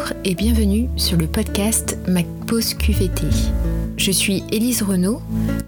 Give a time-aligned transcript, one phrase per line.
[0.00, 3.26] Bonjour et bienvenue sur le podcast Ma Pause QVT.
[3.98, 5.20] Je suis Élise Renaud,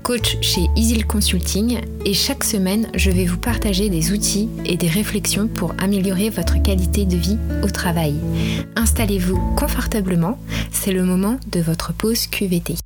[0.02, 4.88] coach chez Easy Consulting et chaque semaine je vais vous partager des outils et des
[4.88, 8.14] réflexions pour améliorer votre qualité de vie au travail.
[8.76, 10.38] Installez-vous confortablement,
[10.70, 12.81] c'est le moment de votre pause QVT.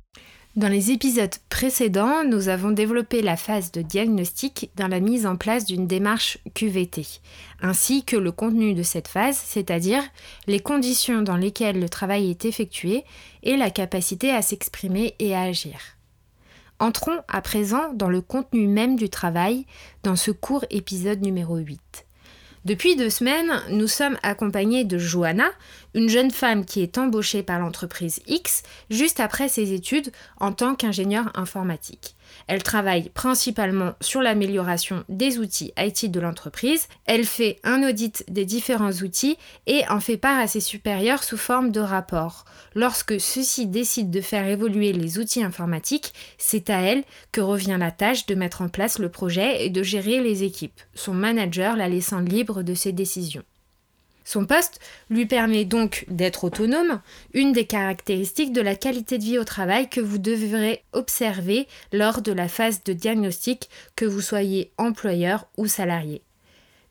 [0.57, 5.35] Dans les épisodes précédents, nous avons développé la phase de diagnostic dans la mise en
[5.35, 7.05] place d'une démarche QVT,
[7.61, 10.01] ainsi que le contenu de cette phase, c'est-à-dire
[10.47, 13.03] les conditions dans lesquelles le travail est effectué
[13.43, 15.77] et la capacité à s'exprimer et à agir.
[16.79, 19.67] Entrons à présent dans le contenu même du travail
[20.01, 22.07] dans ce court épisode numéro 8.
[22.67, 25.49] Depuis deux semaines, nous sommes accompagnés de Johanna,
[25.97, 28.61] une jeune femme qui est embauchée par l'entreprise X
[28.91, 32.15] juste après ses études en tant qu'ingénieure informatique.
[32.45, 36.87] Elle travaille principalement sur l'amélioration des outils IT de l'entreprise.
[37.05, 41.35] Elle fait un audit des différents outils et en fait part à ses supérieurs sous
[41.37, 42.45] forme de rapport.
[42.75, 47.89] Lorsque ceux-ci décident de faire évoluer les outils informatiques, c'est à elle que revient la
[47.89, 51.89] tâche de mettre en place le projet et de gérer les équipes, son manager la
[51.89, 53.43] laissant libre de ses décisions.
[54.27, 56.99] Son poste lui permet donc d'être autonome,
[57.33, 62.21] une des caractéristiques de la qualité de vie au travail que vous devrez observer lors
[62.21, 66.23] de la phase de diagnostic, que vous soyez employeur ou salarié.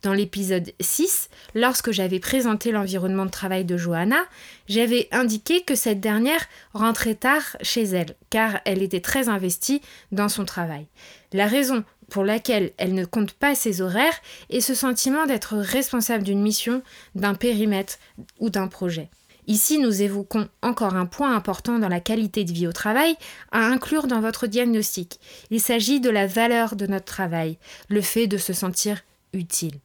[0.03, 4.25] Dans l'épisode 6, lorsque j'avais présenté l'environnement de travail de Johanna,
[4.67, 10.31] j'avais indiqué que cette dernière rentrait tard chez elle, car elle était très investie dans
[10.31, 10.87] son travail.
[11.35, 16.25] La raison pour laquelle elle ne compte pas ses horaires et ce sentiment d'être responsable
[16.25, 16.83] d'une mission,
[17.15, 17.99] d'un périmètre
[18.39, 19.11] ou d'un projet.
[19.49, 23.17] Ici, nous évoquons encore un point important dans la qualité de vie au travail
[23.53, 25.21] à inclure dans votre diagnostic.
[25.51, 29.79] Il s'agit de la valeur de notre travail, le fait de se sentir utile.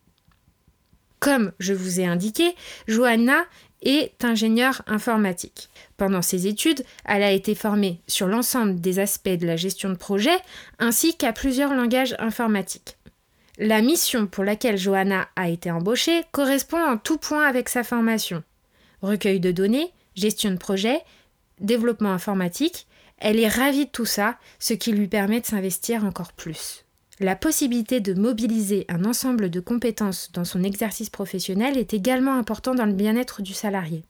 [1.22, 2.56] Comme je vous ai indiqué,
[2.88, 3.46] Johanna
[3.84, 5.70] est ingénieure informatique.
[5.96, 9.96] Pendant ses études, elle a été formée sur l'ensemble des aspects de la gestion de
[9.96, 10.36] projet
[10.80, 12.98] ainsi qu'à plusieurs langages informatiques.
[13.60, 18.42] La mission pour laquelle Johanna a été embauchée correspond en tout point avec sa formation.
[19.04, 21.02] Recueil de données, gestion de projet,
[21.60, 22.88] développement informatique,
[23.20, 26.84] elle est ravie de tout ça, ce qui lui permet de s'investir encore plus.
[27.24, 32.74] La possibilité de mobiliser un ensemble de compétences dans son exercice professionnel est également important
[32.74, 34.04] dans le bien-être du salarié.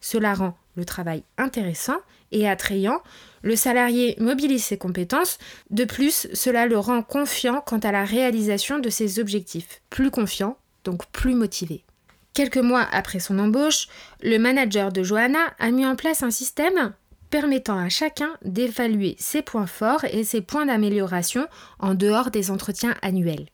[0.00, 1.96] Cela rend le travail intéressant
[2.30, 3.02] et attrayant.
[3.42, 5.38] Le salarié mobilise ses compétences.
[5.70, 9.82] De plus, cela le rend confiant quant à la réalisation de ses objectifs.
[9.90, 11.84] Plus confiant, donc plus motivé.
[12.32, 13.88] Quelques mois après son embauche,
[14.22, 16.94] le manager de Johanna a mis en place un système
[17.32, 21.48] permettant à chacun d'évaluer ses points forts et ses points d'amélioration
[21.78, 23.46] en dehors des entretiens annuels.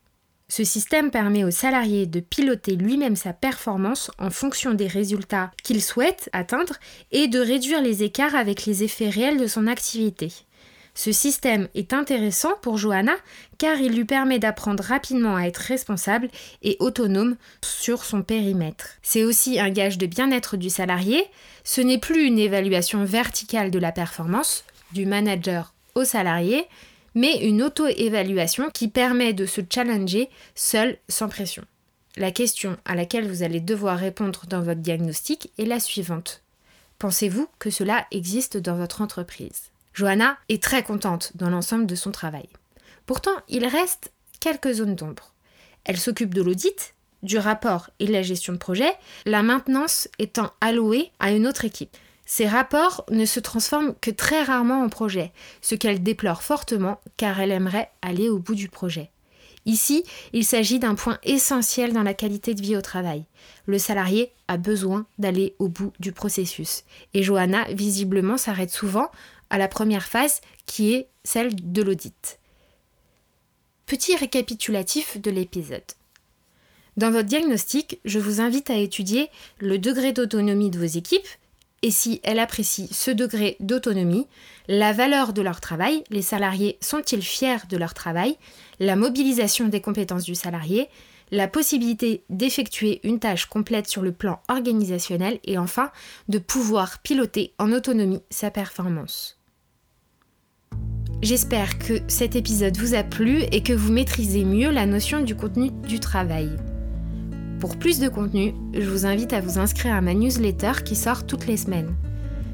[0.49, 5.81] Ce système permet au salarié de piloter lui-même sa performance en fonction des résultats qu'il
[5.81, 6.75] souhaite atteindre
[7.13, 10.33] et de réduire les écarts avec les effets réels de son activité.
[10.99, 13.15] Ce système est intéressant pour Johanna
[13.57, 16.29] car il lui permet d'apprendre rapidement à être responsable
[16.63, 18.89] et autonome sur son périmètre.
[19.01, 21.25] C'est aussi un gage de bien-être du salarié.
[21.63, 26.67] Ce n'est plus une évaluation verticale de la performance du manager au salarié,
[27.15, 31.63] mais une auto-évaluation qui permet de se challenger seul sans pression.
[32.17, 36.43] La question à laquelle vous allez devoir répondre dans votre diagnostic est la suivante.
[36.99, 39.71] Pensez-vous que cela existe dans votre entreprise?
[39.99, 42.49] Johanna est très contente dans l'ensemble de son travail.
[43.05, 45.35] Pourtant, il reste quelques zones d'ombre.
[45.85, 46.95] Elle s'occupe de l'audit,
[47.25, 48.93] du rapport et de la gestion de projet,
[49.27, 51.97] la maintenance étant allouée à une autre équipe.
[52.27, 55.33] Ces rapports ne se transforment que très rarement en projet,
[55.63, 59.11] ce qu'elle déplore fortement car elle aimerait aller au bout du projet.
[59.67, 63.25] Ici, il s'agit d'un point essentiel dans la qualité de vie au travail.
[63.67, 66.85] Le salarié a besoin d'aller au bout du processus.
[67.13, 69.11] Et Johanna, visiblement, s'arrête souvent
[69.51, 72.39] à la première phase qui est celle de l'audit.
[73.87, 75.83] Petit récapitulatif de l'épisode.
[76.97, 81.29] Dans votre diagnostic, je vous invite à étudier le degré d'autonomie de vos équipes
[81.83, 84.27] et si elles apprécient ce degré d'autonomie,
[84.67, 88.37] la valeur de leur travail, les salariés sont-ils fiers de leur travail,
[88.81, 90.89] la mobilisation des compétences du salarié,
[91.31, 95.93] la possibilité d'effectuer une tâche complète sur le plan organisationnel et enfin
[96.29, 99.38] de pouvoir piloter en autonomie sa performance.
[101.21, 105.35] J'espère que cet épisode vous a plu et que vous maîtrisez mieux la notion du
[105.35, 106.51] contenu du travail.
[107.59, 111.27] Pour plus de contenu, je vous invite à vous inscrire à ma newsletter qui sort
[111.27, 111.93] toutes les semaines.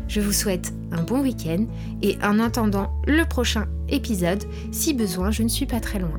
[0.09, 1.67] Je vous souhaite un bon week-end
[2.01, 6.19] et en attendant le prochain épisode, si besoin, je ne suis pas très loin.